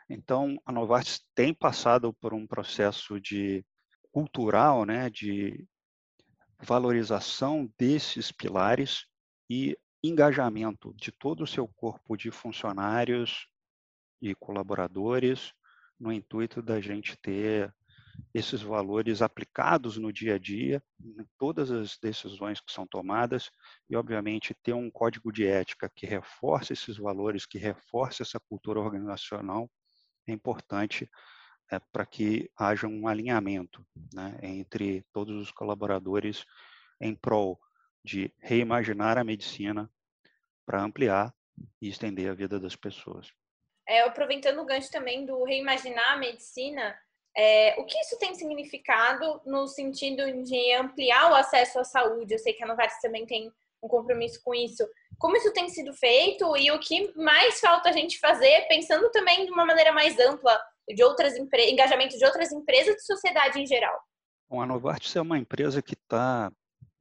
Então, 0.08 0.62
a 0.64 0.70
Novartis 0.70 1.26
tem 1.34 1.52
passado 1.52 2.14
por 2.14 2.32
um 2.32 2.46
processo 2.46 3.20
de 3.20 3.66
cultural, 4.12 4.84
né, 4.84 5.10
de 5.10 5.66
valorização 6.60 7.68
desses 7.76 8.30
pilares 8.30 9.08
e 9.48 9.76
engajamento 10.02 10.94
de 10.94 11.10
todo 11.10 11.44
o 11.44 11.46
seu 11.46 11.66
corpo 11.66 12.16
de 12.16 12.30
funcionários 12.30 13.48
e 14.20 14.34
colaboradores 14.34 15.52
no 15.98 16.12
intuito 16.12 16.62
da 16.62 16.80
gente 16.80 17.16
ter 17.16 17.74
esses 18.32 18.62
valores 18.62 19.22
aplicados 19.22 19.96
no 19.96 20.12
dia 20.12 20.34
a 20.34 20.38
dia, 20.38 20.82
em 21.00 21.26
todas 21.38 21.70
as 21.70 21.98
decisões 21.98 22.60
que 22.60 22.72
são 22.72 22.86
tomadas, 22.86 23.50
e, 23.88 23.96
obviamente, 23.96 24.54
ter 24.62 24.72
um 24.72 24.90
código 24.90 25.32
de 25.32 25.46
ética 25.46 25.90
que 25.94 26.06
reforce 26.06 26.72
esses 26.72 26.96
valores, 26.96 27.46
que 27.46 27.58
reforce 27.58 28.22
essa 28.22 28.40
cultura 28.40 28.80
organizacional, 28.80 29.70
é 30.26 30.32
importante 30.32 31.08
é, 31.70 31.78
para 31.78 32.06
que 32.06 32.50
haja 32.56 32.86
um 32.86 33.08
alinhamento 33.08 33.84
né, 34.12 34.38
entre 34.42 35.04
todos 35.12 35.36
os 35.36 35.50
colaboradores 35.50 36.44
em 37.00 37.14
prol 37.14 37.58
de 38.06 38.32
reimaginar 38.38 39.18
a 39.18 39.24
medicina 39.24 39.90
para 40.64 40.80
ampliar 40.80 41.34
e 41.82 41.88
estender 41.88 42.30
a 42.30 42.34
vida 42.34 42.60
das 42.60 42.76
pessoas. 42.76 43.32
É, 43.88 44.02
aproveitando 44.02 44.60
o 44.60 44.64
gancho 44.64 44.90
também 44.90 45.26
do 45.26 45.42
reimaginar 45.44 46.12
a 46.12 46.16
medicina, 46.16 46.96
é, 47.36 47.74
o 47.78 47.84
que 47.84 47.98
isso 47.98 48.16
tem 48.18 48.34
significado 48.34 49.42
no 49.44 49.66
sentido 49.66 50.22
de 50.42 50.72
ampliar 50.74 51.30
o 51.30 51.34
acesso 51.34 51.80
à 51.80 51.84
saúde? 51.84 52.32
Eu 52.32 52.38
sei 52.38 52.52
que 52.52 52.62
a 52.62 52.66
Novartis 52.66 53.00
também 53.00 53.26
tem 53.26 53.52
um 53.82 53.88
compromisso 53.88 54.40
com 54.42 54.54
isso. 54.54 54.88
Como 55.18 55.36
isso 55.36 55.52
tem 55.52 55.68
sido 55.68 55.92
feito 55.92 56.56
e 56.56 56.70
o 56.70 56.78
que 56.78 57.12
mais 57.16 57.60
falta 57.60 57.88
a 57.88 57.92
gente 57.92 58.18
fazer, 58.18 58.66
pensando 58.68 59.10
também 59.10 59.44
de 59.44 59.50
uma 59.50 59.66
maneira 59.66 59.92
mais 59.92 60.18
ampla 60.18 60.58
de 60.88 61.02
outras 61.02 61.34
engajamento 61.36 62.16
de 62.16 62.24
outras 62.24 62.52
empresas 62.52 62.94
de 62.94 63.04
sociedade 63.04 63.60
em 63.60 63.66
geral? 63.66 63.98
Bom, 64.48 64.62
a 64.62 64.66
Novartis 64.66 65.14
é 65.16 65.20
uma 65.20 65.38
empresa 65.38 65.82
que 65.82 65.94
está 65.94 66.52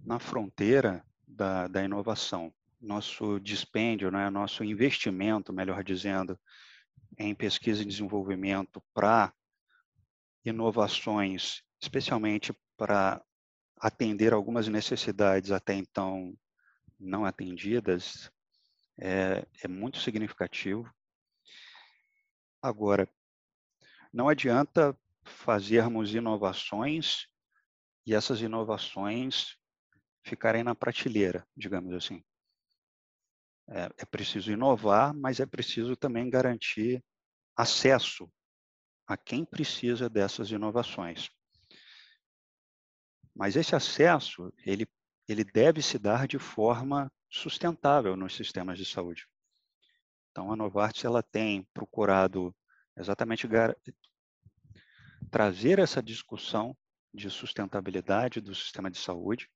na 0.05 0.19
fronteira 0.19 1.03
da, 1.27 1.67
da 1.67 1.83
inovação. 1.83 2.53
Nosso 2.79 3.39
dispêndio, 3.39 4.11
né, 4.11 4.29
nosso 4.29 4.63
investimento, 4.63 5.51
melhor 5.51 5.83
dizendo, 5.83 6.39
em 7.17 7.33
pesquisa 7.33 7.81
e 7.81 7.85
desenvolvimento 7.85 8.83
para 8.93 9.33
inovações, 10.43 11.63
especialmente 11.81 12.53
para 12.77 13.23
atender 13.77 14.33
algumas 14.33 14.67
necessidades 14.67 15.51
até 15.51 15.73
então 15.73 16.33
não 16.99 17.25
atendidas, 17.25 18.31
é, 18.97 19.45
é 19.63 19.67
muito 19.67 19.99
significativo. 19.99 20.89
Agora, 22.61 23.09
não 24.13 24.29
adianta 24.29 24.97
fazermos 25.23 26.13
inovações 26.13 27.27
e 28.05 28.13
essas 28.13 28.41
inovações 28.41 29.57
ficarem 30.25 30.63
na 30.63 30.73
prateleira, 30.73 31.47
digamos 31.55 31.93
assim. 31.93 32.23
É, 33.67 33.89
é 33.97 34.05
preciso 34.05 34.51
inovar, 34.51 35.13
mas 35.13 35.39
é 35.39 35.45
preciso 35.45 35.95
também 35.95 36.29
garantir 36.29 37.03
acesso 37.55 38.29
a 39.07 39.15
quem 39.15 39.45
precisa 39.45 40.09
dessas 40.09 40.49
inovações. 40.49 41.29
Mas 43.35 43.55
esse 43.55 43.75
acesso, 43.75 44.51
ele, 44.65 44.87
ele 45.27 45.43
deve 45.43 45.81
se 45.81 45.99
dar 45.99 46.27
de 46.27 46.39
forma 46.39 47.11
sustentável 47.29 48.15
nos 48.15 48.35
sistemas 48.35 48.77
de 48.77 48.85
saúde. 48.85 49.27
Então, 50.31 50.51
a 50.51 50.55
Novartis 50.55 51.05
ela 51.05 51.21
tem 51.21 51.63
procurado 51.73 52.55
exatamente 52.97 53.47
trazer 55.29 55.79
essa 55.79 56.01
discussão 56.01 56.75
de 57.13 57.29
sustentabilidade 57.29 58.41
do 58.41 58.53
sistema 58.53 58.89
de 58.89 58.97
saúde, 58.97 59.49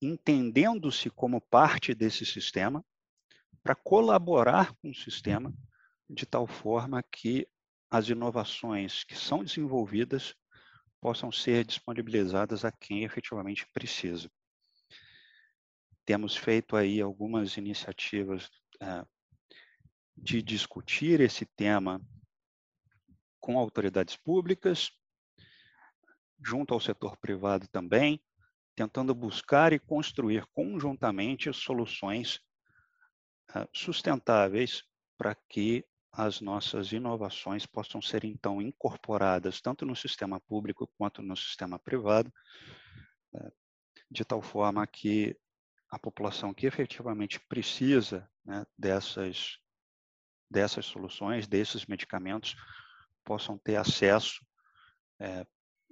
entendendo-se 0.00 1.10
como 1.10 1.40
parte 1.40 1.94
desse 1.94 2.24
sistema, 2.24 2.84
para 3.62 3.74
colaborar 3.74 4.74
com 4.76 4.90
o 4.90 4.94
sistema 4.94 5.54
de 6.08 6.26
tal 6.26 6.46
forma 6.46 7.02
que 7.02 7.46
as 7.90 8.08
inovações 8.08 9.04
que 9.04 9.14
são 9.14 9.44
desenvolvidas 9.44 10.34
possam 11.00 11.30
ser 11.32 11.64
disponibilizadas 11.64 12.64
a 12.64 12.72
quem 12.72 13.04
efetivamente 13.04 13.66
precisa. 13.72 14.30
Temos 16.04 16.36
feito 16.36 16.76
aí 16.76 17.00
algumas 17.00 17.56
iniciativas 17.56 18.50
é, 18.80 19.04
de 20.16 20.42
discutir 20.42 21.20
esse 21.20 21.46
tema 21.46 22.00
com 23.40 23.58
autoridades 23.58 24.16
públicas, 24.16 24.90
junto 26.44 26.74
ao 26.74 26.80
setor 26.80 27.16
privado 27.16 27.66
também, 27.68 28.22
tentando 28.74 29.14
buscar 29.14 29.72
e 29.72 29.78
construir 29.78 30.46
conjuntamente 30.52 31.52
soluções 31.52 32.40
uh, 33.50 33.68
sustentáveis 33.72 34.84
para 35.18 35.34
que 35.34 35.84
as 36.12 36.40
nossas 36.40 36.92
inovações 36.92 37.66
possam 37.66 38.02
ser 38.02 38.24
então 38.24 38.60
incorporadas 38.60 39.60
tanto 39.60 39.86
no 39.86 39.94
sistema 39.94 40.40
público 40.40 40.90
quanto 40.98 41.22
no 41.22 41.36
sistema 41.36 41.78
privado, 41.78 42.32
uh, 43.34 43.52
de 44.10 44.24
tal 44.24 44.42
forma 44.42 44.86
que 44.86 45.36
a 45.90 45.98
população 45.98 46.54
que 46.54 46.66
efetivamente 46.66 47.40
precisa 47.40 48.28
né, 48.44 48.64
dessas, 48.78 49.58
dessas 50.48 50.86
soluções, 50.86 51.48
desses 51.48 51.86
medicamentos, 51.86 52.56
possam 53.24 53.58
ter 53.58 53.76
acesso 53.76 54.44
é, 55.18 55.46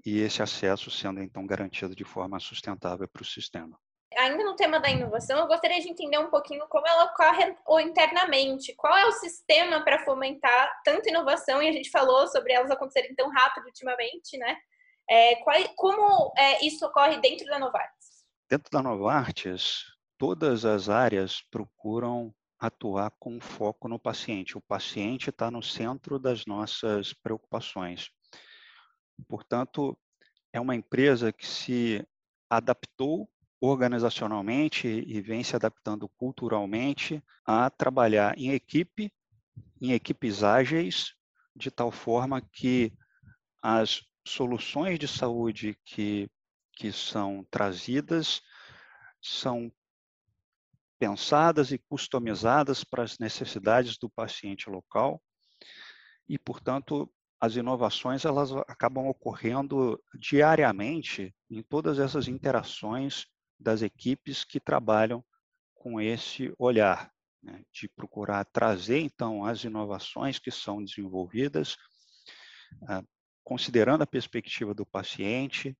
e 0.05 0.21
esse 0.21 0.43
acesso 0.43 0.91
sendo 0.91 1.23
então 1.23 1.47
garantido 1.47 1.95
de 1.95 2.05
forma 2.05 2.39
sustentável 2.41 3.09
para 3.09 3.23
o 3.23 3.27
sistema. 3.27 3.79
Ainda 4.17 4.43
no 4.43 4.57
tema 4.57 4.81
da 4.81 4.91
inovação, 4.91 5.39
eu 5.39 5.47
gostaria 5.47 5.81
de 5.81 5.89
entender 5.89 6.19
um 6.19 6.31
pouquinho 6.31 6.67
como 6.69 6.87
ela 6.87 7.05
ocorre 7.05 7.85
internamente. 7.85 8.75
Qual 8.75 8.97
é 8.97 9.07
o 9.07 9.13
sistema 9.13 9.85
para 9.85 10.05
fomentar 10.05 10.81
tanta 10.83 11.11
inovação? 11.11 11.63
E 11.63 11.69
a 11.69 11.73
gente 11.73 11.91
falou 11.91 12.27
sobre 12.29 12.53
elas 12.53 12.71
acontecerem 12.71 13.15
tão 13.15 13.31
rápido 13.31 13.67
ultimamente, 13.67 14.39
né? 14.39 14.57
É, 15.11 15.37
qual, 15.37 15.57
como 15.77 16.33
é, 16.37 16.65
isso 16.65 16.85
ocorre 16.87 17.21
dentro 17.21 17.47
da 17.47 17.59
Novartis? 17.59 18.25
Dentro 18.49 18.71
da 18.71 18.83
Novartis, 18.83 19.85
todas 20.17 20.65
as 20.65 20.89
áreas 20.89 21.43
procuram 21.51 22.35
atuar 22.59 23.13
com 23.19 23.39
foco 23.41 23.89
no 23.89 23.99
paciente. 23.99 24.59
O 24.59 24.61
paciente 24.61 25.31
está 25.31 25.51
no 25.51 25.63
centro 25.63 26.19
das 26.19 26.45
nossas 26.45 27.13
preocupações. 27.13 28.11
Portanto, 29.27 29.97
é 30.53 30.61
uma 30.61 30.75
empresa 30.75 31.33
que 31.33 31.47
se 31.47 32.07
adaptou 32.49 33.29
organizacionalmente 33.61 34.87
e 34.87 35.21
vem 35.21 35.43
se 35.43 35.57
adaptando 35.57 36.09
culturalmente 36.11 37.23
a 37.45 37.69
trabalhar 37.69 38.39
em 38.39 38.53
equipe, 38.53 39.13
em 39.81 39.93
equipes 39.93 40.43
ágeis, 40.43 41.15
de 41.55 41.71
tal 41.71 41.91
forma 41.91 42.41
que 42.41 42.93
as 43.61 44.03
soluções 44.25 44.99
de 44.99 45.09
saúde 45.09 45.77
que, 45.85 46.31
que 46.73 46.93
são 46.93 47.45
trazidas 47.51 48.41
são 49.21 49.73
pensadas 50.99 51.73
e 51.73 51.79
customizadas 51.79 52.85
para 52.85 53.03
as 53.03 53.19
necessidades 53.19 53.97
do 53.99 54.09
paciente 54.09 54.69
local 54.69 55.23
e, 56.29 56.39
portanto, 56.39 57.11
as 57.41 57.57
inovações 57.57 58.25
elas 58.25 58.53
acabam 58.69 59.07
ocorrendo 59.07 60.03
diariamente 60.19 61.35
em 61.51 61.63
todas 61.63 61.99
essas 61.99 62.29
interações 62.29 63.27
das 63.59 63.83
equipes 63.83 64.45
que 64.45 64.61
trabalham 64.61 65.25
com 65.75 66.01
esse 66.01 66.53
olhar, 66.59 67.13
né, 67.43 67.63
de 67.73 67.89
procurar 67.89 68.45
trazer 68.45 69.01
então 69.01 69.45
as 69.45 69.63
inovações 69.63 70.39
que 70.39 70.51
são 70.51 70.83
desenvolvidas, 70.83 71.77
ah, 72.89 73.03
considerando 73.45 74.03
a 74.03 74.07
perspectiva 74.07 74.75
do 74.75 74.85
paciente, 74.85 75.77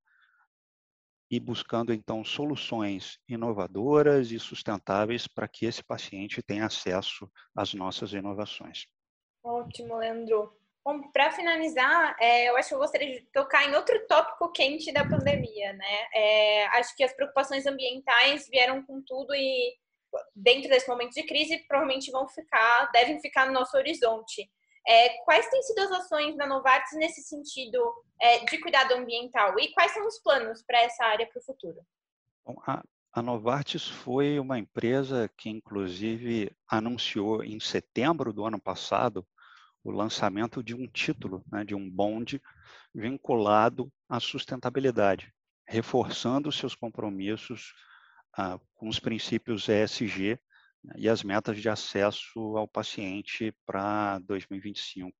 e 1.31 1.39
buscando 1.39 1.93
então 1.93 2.23
soluções 2.23 3.19
inovadoras 3.27 4.31
e 4.31 4.39
sustentáveis 4.39 5.27
para 5.27 5.47
que 5.47 5.65
esse 5.65 5.83
paciente 5.83 6.41
tenha 6.41 6.65
acesso 6.65 7.31
às 7.55 7.73
nossas 7.73 8.13
inovações. 8.13 8.87
Ótimo, 9.43 9.97
Leandro. 9.97 10.58
Bom, 10.83 11.11
para 11.11 11.31
finalizar, 11.31 12.15
é, 12.19 12.49
eu 12.49 12.57
acho 12.57 12.69
que 12.69 12.75
eu 12.75 12.79
gostaria 12.79 13.19
de 13.19 13.25
tocar 13.31 13.69
em 13.69 13.75
outro 13.75 14.07
tópico 14.07 14.51
quente 14.51 14.91
da 14.91 15.07
pandemia, 15.07 15.73
né? 15.73 16.07
É, 16.13 16.67
acho 16.67 16.95
que 16.95 17.03
as 17.03 17.13
preocupações 17.13 17.65
ambientais 17.65 18.47
vieram 18.49 18.83
com 18.83 19.01
tudo 19.05 19.35
e 19.35 19.73
dentro 20.35 20.69
desse 20.69 20.87
momento 20.87 21.13
de 21.13 21.23
crise 21.23 21.63
provavelmente 21.67 22.11
vão 22.11 22.27
ficar, 22.27 22.89
devem 22.91 23.19
ficar 23.21 23.45
no 23.45 23.53
nosso 23.53 23.77
horizonte. 23.77 24.49
É, 24.87 25.09
quais 25.23 25.47
têm 25.49 25.61
sido 25.61 25.79
as 25.79 25.91
ações 25.91 26.35
da 26.37 26.47
Novartis 26.47 26.97
nesse 26.97 27.21
sentido 27.21 27.79
é, 28.19 28.39
de 28.45 28.57
cuidado 28.59 28.93
ambiental 28.93 29.59
e 29.59 29.71
quais 29.73 29.91
são 29.91 30.07
os 30.07 30.19
planos 30.19 30.63
para 30.63 30.81
essa 30.81 31.05
área 31.05 31.27
para 31.27 31.39
o 31.39 31.43
futuro? 31.43 31.77
Bom, 32.45 32.55
a, 32.65 32.81
a 33.13 33.21
Novartis 33.21 33.87
foi 33.87 34.39
uma 34.39 34.57
empresa 34.57 35.29
que, 35.37 35.49
inclusive, 35.49 36.51
anunciou 36.67 37.43
em 37.43 37.59
setembro 37.59 38.33
do 38.33 38.45
ano 38.45 38.59
passado 38.59 39.27
o 39.83 39.91
lançamento 39.91 40.63
de 40.63 40.75
um 40.75 40.87
título, 40.87 41.43
né, 41.51 41.63
de 41.63 41.75
um 41.75 41.89
bonde 41.89 42.41
vinculado 42.93 43.91
à 44.07 44.19
sustentabilidade, 44.19 45.33
reforçando 45.67 46.51
seus 46.51 46.75
compromissos 46.75 47.73
ah, 48.37 48.59
com 48.75 48.87
os 48.87 48.99
princípios 48.99 49.67
ESG 49.69 50.39
né, 50.83 50.93
e 50.97 51.09
as 51.09 51.23
metas 51.23 51.61
de 51.61 51.69
acesso 51.69 52.57
ao 52.57 52.67
paciente 52.67 53.53
para 53.65 54.19
2025. 54.19 55.15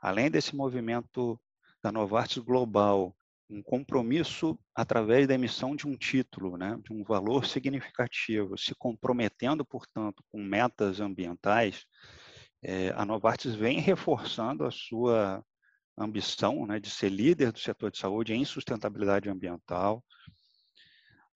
Além 0.00 0.30
desse 0.30 0.54
movimento 0.54 1.40
da 1.82 1.90
Novartis 1.90 2.38
Global, 2.38 3.16
um 3.48 3.62
compromisso 3.62 4.58
através 4.74 5.28
da 5.28 5.34
emissão 5.34 5.76
de 5.76 5.86
um 5.86 5.96
título, 5.96 6.56
né, 6.56 6.78
de 6.82 6.92
um 6.92 7.04
valor 7.04 7.46
significativo, 7.46 8.56
se 8.56 8.74
comprometendo, 8.74 9.64
portanto, 9.64 10.24
com 10.30 10.42
metas 10.42 11.00
ambientais, 11.00 11.86
é, 12.64 12.94
a 12.96 13.04
Novartis 13.04 13.54
vem 13.54 13.78
reforçando 13.78 14.64
a 14.64 14.70
sua 14.70 15.44
ambição 15.96 16.66
né, 16.66 16.80
de 16.80 16.88
ser 16.88 17.10
líder 17.10 17.52
do 17.52 17.58
setor 17.58 17.90
de 17.90 17.98
saúde 17.98 18.32
em 18.32 18.44
sustentabilidade 18.44 19.28
ambiental, 19.28 20.02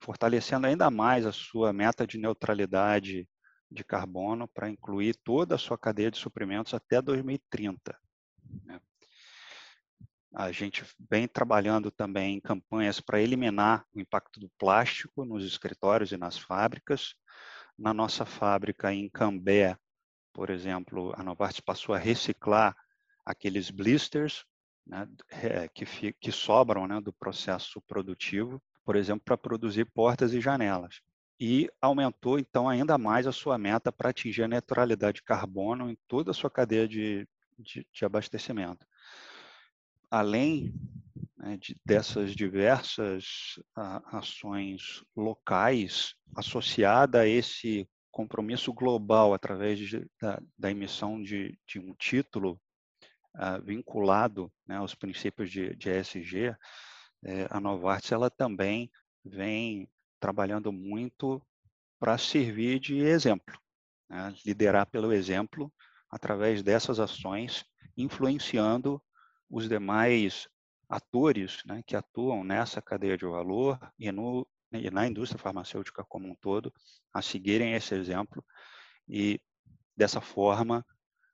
fortalecendo 0.00 0.66
ainda 0.66 0.90
mais 0.90 1.26
a 1.26 1.32
sua 1.32 1.70
meta 1.72 2.06
de 2.06 2.16
neutralidade 2.18 3.28
de 3.70 3.84
carbono 3.84 4.48
para 4.48 4.70
incluir 4.70 5.14
toda 5.22 5.54
a 5.54 5.58
sua 5.58 5.76
cadeia 5.76 6.10
de 6.10 6.16
suprimentos 6.16 6.72
até 6.72 7.02
2030. 7.02 7.94
Né? 8.64 8.80
A 10.34 10.50
gente 10.50 10.82
vem 11.10 11.28
trabalhando 11.28 11.90
também 11.90 12.36
em 12.36 12.40
campanhas 12.40 13.00
para 13.00 13.20
eliminar 13.20 13.84
o 13.94 14.00
impacto 14.00 14.40
do 14.40 14.48
plástico 14.58 15.26
nos 15.26 15.44
escritórios 15.44 16.10
e 16.10 16.16
nas 16.16 16.38
fábricas. 16.38 17.14
Na 17.78 17.92
nossa 17.92 18.24
fábrica 18.24 18.92
em 18.92 19.08
Cambé, 19.08 19.76
por 20.38 20.50
exemplo, 20.50 21.12
a 21.16 21.22
Novartis 21.24 21.58
passou 21.58 21.96
a 21.96 21.98
reciclar 21.98 22.76
aqueles 23.26 23.72
blisters 23.72 24.44
né, 24.86 25.04
que, 25.74 26.12
que 26.12 26.30
sobram 26.30 26.86
né, 26.86 27.00
do 27.00 27.12
processo 27.12 27.80
produtivo 27.80 28.62
por 28.84 28.94
exemplo, 28.94 29.22
para 29.22 29.36
produzir 29.36 29.84
portas 29.84 30.32
e 30.32 30.40
janelas. 30.40 31.02
E 31.40 31.68
aumentou, 31.82 32.38
então, 32.38 32.68
ainda 32.68 32.96
mais 32.96 33.26
a 33.26 33.32
sua 33.32 33.58
meta 33.58 33.90
para 33.90 34.10
atingir 34.10 34.44
a 34.44 34.48
neutralidade 34.48 35.16
de 35.16 35.24
carbono 35.24 35.90
em 35.90 35.98
toda 36.06 36.30
a 36.30 36.34
sua 36.34 36.48
cadeia 36.48 36.86
de, 36.86 37.28
de, 37.58 37.84
de 37.92 38.04
abastecimento. 38.04 38.86
Além 40.08 40.72
né, 41.36 41.56
de, 41.58 41.76
dessas 41.84 42.32
diversas 42.32 43.60
a, 43.74 44.18
ações 44.18 45.02
locais, 45.16 46.14
associada 46.34 47.22
a 47.22 47.26
esse 47.26 47.88
compromisso 48.10 48.72
global 48.72 49.34
através 49.34 49.78
de, 49.78 50.10
da, 50.20 50.40
da, 50.58 50.70
emissão 50.70 51.20
de, 51.22 51.58
de 51.66 51.78
um 51.78 51.94
título 51.94 52.60
uh, 53.34 53.62
vinculado 53.62 54.52
né, 54.66 54.76
aos 54.76 54.94
princípios 54.94 55.50
de, 55.50 55.74
de 55.76 55.90
ESG, 55.90 56.56
é, 57.24 57.46
a 57.50 57.60
Novartis 57.60 58.12
ela 58.12 58.30
também 58.30 58.90
vem 59.24 59.88
trabalhando 60.20 60.72
muito 60.72 61.42
para 61.98 62.16
servir 62.16 62.78
de 62.78 62.98
exemplo, 62.98 63.58
né? 64.08 64.32
liderar 64.46 64.86
pelo 64.86 65.12
exemplo 65.12 65.72
através 66.10 66.62
dessas 66.62 67.00
ações, 67.00 67.64
influenciando 67.96 69.02
os 69.50 69.68
demais 69.68 70.48
atores 70.88 71.62
né, 71.66 71.82
que 71.86 71.96
atuam 71.96 72.42
nessa 72.42 72.80
cadeia 72.80 73.16
de 73.16 73.26
valor 73.26 73.78
e, 73.98 74.10
no, 74.10 74.46
e 74.72 74.90
na 74.90 75.06
indústria 75.06 75.40
farmacêutica 75.40 76.04
como 76.04 76.28
um 76.28 76.34
todo 76.34 76.72
a 77.12 77.22
seguirem 77.22 77.74
esse 77.74 77.94
exemplo 77.94 78.44
e 79.08 79.40
dessa 79.96 80.20
forma 80.20 80.84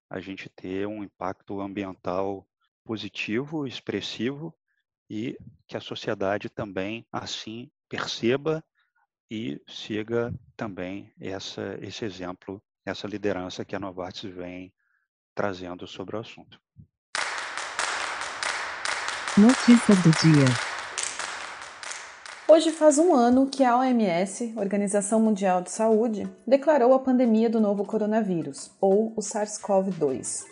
a 0.08 0.20
gente 0.20 0.48
ter 0.48 0.86
um 0.86 1.02
impacto 1.02 1.60
ambiental 1.60 2.46
positivo, 2.84 3.66
expressivo 3.66 4.54
e 5.10 5.36
que 5.66 5.76
a 5.76 5.80
sociedade 5.80 6.48
também 6.48 7.06
assim 7.10 7.70
perceba 7.88 8.64
e 9.30 9.60
siga 9.66 10.32
também 10.56 11.12
essa, 11.20 11.78
esse 11.80 12.04
exemplo, 12.04 12.62
essa 12.84 13.06
liderança 13.06 13.64
que 13.64 13.74
a 13.74 13.80
Novartis 13.80 14.32
vem 14.32 14.72
trazendo 15.34 15.86
sobre 15.86 16.16
o 16.16 16.20
assunto. 16.20 16.60
Notícia 19.36 19.96
do 19.96 20.10
dia. 20.12 20.73
Hoje 22.46 22.70
faz 22.70 22.98
um 22.98 23.14
ano 23.14 23.46
que 23.46 23.64
a 23.64 23.78
OMS, 23.78 24.52
Organização 24.56 25.18
Mundial 25.18 25.62
de 25.62 25.70
Saúde, 25.70 26.28
declarou 26.46 26.92
a 26.92 26.98
pandemia 26.98 27.48
do 27.48 27.58
novo 27.58 27.86
coronavírus, 27.86 28.70
ou 28.78 29.14
o 29.16 29.20
SARS-CoV-2. 29.22 30.44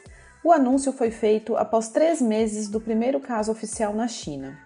O 0.43 0.51
anúncio 0.51 0.91
foi 0.91 1.11
feito 1.11 1.55
após 1.55 1.91
três 1.91 2.23
meses 2.23 2.67
do 2.67 2.81
primeiro 2.81 3.21
caso 3.21 3.53
oficial 3.53 3.93
na 3.93 4.09
China. 4.09 4.59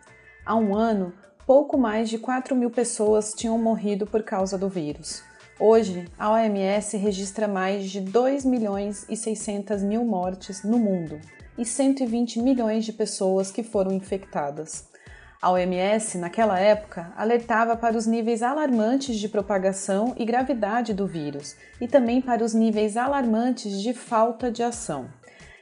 Há 0.45 0.55
um 0.55 0.73
ano, 0.73 1.13
pouco 1.45 1.77
mais 1.77 2.09
de 2.09 2.17
4 2.17 2.55
mil 2.55 2.71
pessoas 2.71 3.35
tinham 3.35 3.59
morrido 3.59 4.07
por 4.07 4.23
causa 4.23 4.57
do 4.57 4.69
vírus. 4.69 5.21
Hoje, 5.59 6.07
a 6.17 6.31
OMS 6.31 6.97
registra 6.97 7.49
mais 7.49 7.91
de 7.91 8.01
2 8.01 8.45
milhões 8.45 9.05
e 9.09 9.17
600 9.17 9.83
mil 9.83 10.05
mortes 10.05 10.63
no 10.63 10.79
mundo 10.79 11.21
e 11.59 11.65
120 11.65 12.41
milhões 12.41 12.85
de 12.85 12.93
pessoas 12.93 13.51
que 13.51 13.65
foram 13.65 13.91
infectadas. 13.91 14.95
A 15.41 15.51
OMS, 15.51 16.17
naquela 16.17 16.59
época, 16.59 17.13
alertava 17.15 17.77
para 17.77 17.97
os 17.97 18.07
níveis 18.07 18.43
alarmantes 18.43 19.19
de 19.19 19.29
propagação 19.29 20.15
e 20.17 20.25
gravidade 20.25 20.95
do 20.95 21.07
vírus 21.07 21.55
e 21.79 21.87
também 21.87 22.23
para 22.23 22.43
os 22.43 22.55
níveis 22.55 22.97
alarmantes 22.97 23.83
de 23.83 23.93
falta 23.93 24.51
de 24.51 24.63
ação. 24.63 25.11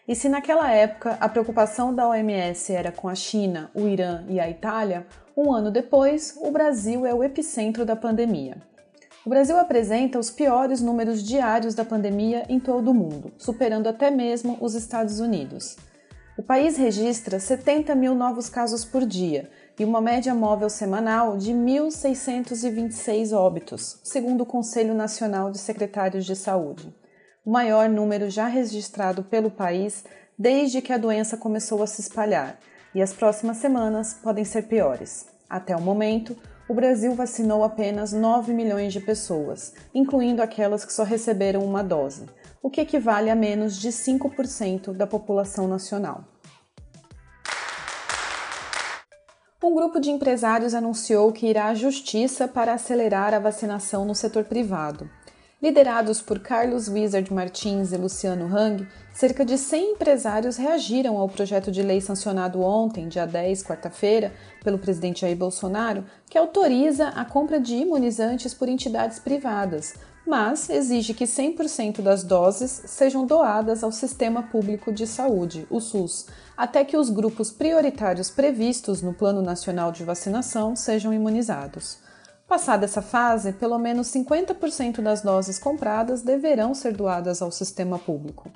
E 0.06 0.14
se 0.14 0.28
naquela 0.28 0.70
época 0.70 1.16
a 1.20 1.28
preocupação 1.28 1.92
da 1.92 2.08
OMS 2.08 2.72
era 2.72 2.92
com 2.92 3.08
a 3.08 3.16
China, 3.16 3.70
o 3.74 3.88
Irã 3.88 4.24
e 4.28 4.38
a 4.38 4.48
Itália, 4.48 5.06
um 5.36 5.52
ano 5.52 5.72
depois, 5.72 6.38
o 6.40 6.52
Brasil 6.52 7.04
é 7.04 7.12
o 7.12 7.24
epicentro 7.24 7.84
da 7.84 7.96
pandemia. 7.96 8.58
O 9.26 9.30
Brasil 9.30 9.58
apresenta 9.58 10.18
os 10.18 10.30
piores 10.30 10.80
números 10.80 11.22
diários 11.22 11.74
da 11.74 11.84
pandemia 11.84 12.44
em 12.48 12.60
todo 12.60 12.90
o 12.90 12.94
mundo, 12.94 13.32
superando 13.38 13.88
até 13.88 14.10
mesmo 14.10 14.56
os 14.60 14.74
Estados 14.74 15.18
Unidos. 15.18 15.76
O 16.36 16.42
país 16.42 16.76
registra 16.76 17.40
70 17.40 17.94
mil 17.94 18.14
novos 18.14 18.48
casos 18.48 18.84
por 18.84 19.06
dia 19.06 19.48
e 19.78 19.84
uma 19.84 20.00
média 20.00 20.34
móvel 20.34 20.70
semanal 20.70 21.36
de 21.36 21.52
1.626 21.52 23.32
óbitos, 23.32 24.00
segundo 24.02 24.42
o 24.42 24.46
Conselho 24.46 24.94
Nacional 24.94 25.50
de 25.50 25.58
Secretários 25.58 26.24
de 26.24 26.36
Saúde 26.36 26.94
o 27.44 27.50
maior 27.50 27.88
número 27.88 28.30
já 28.30 28.46
registrado 28.46 29.22
pelo 29.22 29.50
país 29.50 30.04
desde 30.38 30.80
que 30.80 30.92
a 30.92 30.98
doença 30.98 31.36
começou 31.36 31.82
a 31.82 31.86
se 31.86 32.00
espalhar, 32.00 32.58
e 32.94 33.02
as 33.02 33.12
próximas 33.12 33.58
semanas 33.58 34.14
podem 34.14 34.44
ser 34.44 34.62
piores. 34.62 35.26
Até 35.48 35.76
o 35.76 35.80
momento, 35.80 36.36
o 36.68 36.74
Brasil 36.74 37.14
vacinou 37.14 37.62
apenas 37.62 38.12
9 38.12 38.52
milhões 38.52 38.92
de 38.92 39.00
pessoas, 39.00 39.74
incluindo 39.94 40.42
aquelas 40.42 40.84
que 40.84 40.92
só 40.92 41.02
receberam 41.04 41.62
uma 41.62 41.82
dose, 41.82 42.24
o 42.62 42.70
que 42.70 42.80
equivale 42.80 43.30
a 43.30 43.34
menos 43.34 43.76
de 43.76 43.90
5% 43.90 44.92
da 44.92 45.06
população 45.06 45.68
nacional. 45.68 46.24
Um 49.64 49.74
grupo 49.74 49.98
de 49.98 50.10
empresários 50.10 50.74
anunciou 50.74 51.32
que 51.32 51.46
irá 51.46 51.68
à 51.68 51.74
justiça 51.74 52.46
para 52.46 52.74
acelerar 52.74 53.32
a 53.32 53.38
vacinação 53.38 54.04
no 54.04 54.14
setor 54.14 54.44
privado. 54.44 55.08
Liderados 55.62 56.20
por 56.20 56.38
Carlos 56.38 56.86
Wizard 56.86 57.32
Martins 57.32 57.90
e 57.90 57.96
Luciano 57.96 58.44
Hang, 58.54 58.86
cerca 59.14 59.42
de 59.42 59.56
100 59.56 59.92
empresários 59.92 60.58
reagiram 60.58 61.16
ao 61.16 61.30
projeto 61.30 61.72
de 61.72 61.80
lei 61.82 61.98
sancionado 62.02 62.60
ontem, 62.60 63.08
dia 63.08 63.26
10, 63.26 63.62
quarta-feira, 63.62 64.34
pelo 64.62 64.78
presidente 64.78 65.22
Jair 65.22 65.34
Bolsonaro, 65.34 66.04
que 66.28 66.36
autoriza 66.36 67.08
a 67.08 67.24
compra 67.24 67.58
de 67.58 67.74
imunizantes 67.74 68.52
por 68.52 68.68
entidades 68.68 69.18
privadas, 69.18 69.94
mas 70.26 70.70
exige 70.70 71.12
que 71.12 71.24
100% 71.24 72.00
das 72.00 72.24
doses 72.24 72.82
sejam 72.86 73.26
doadas 73.26 73.84
ao 73.84 73.92
Sistema 73.92 74.42
Público 74.42 74.92
de 74.92 75.06
Saúde, 75.06 75.66
o 75.70 75.80
SUS, 75.80 76.26
até 76.56 76.84
que 76.84 76.96
os 76.96 77.10
grupos 77.10 77.50
prioritários 77.50 78.30
previstos 78.30 79.02
no 79.02 79.12
Plano 79.12 79.42
Nacional 79.42 79.92
de 79.92 80.04
Vacinação 80.04 80.74
sejam 80.74 81.12
imunizados. 81.12 81.98
Passada 82.48 82.84
essa 82.84 83.02
fase, 83.02 83.52
pelo 83.52 83.78
menos 83.78 84.08
50% 84.08 85.00
das 85.00 85.22
doses 85.22 85.58
compradas 85.58 86.22
deverão 86.22 86.74
ser 86.74 86.94
doadas 86.94 87.42
ao 87.42 87.50
sistema 87.50 87.98
público. 87.98 88.50